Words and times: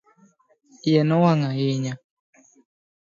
iye 0.87 1.01
nowang' 1.07 1.45
ahinya 1.51 1.93